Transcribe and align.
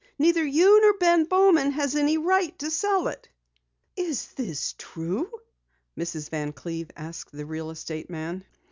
Neither 0.17 0.43
you 0.43 0.81
nor 0.81 0.93
Ben 0.97 1.25
Bowman 1.25 1.73
has 1.73 1.95
any 1.95 2.17
right 2.17 2.57
to 2.57 2.71
sell 2.71 3.07
it!" 3.07 3.29
"This 3.95 4.33
isn't 4.39 4.79
true?" 4.79 5.29
Mrs. 5.95 6.31
Van 6.31 6.53
Cleve 6.53 6.89
asked 6.97 7.31
the 7.31 7.45
real 7.45 7.69
estate 7.69 8.09
man. 8.09 8.43